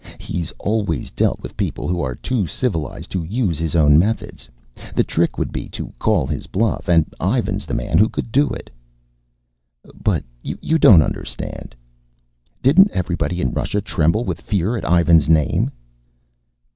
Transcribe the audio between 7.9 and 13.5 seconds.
who could do it." "But you don't understand." "Didn't everybody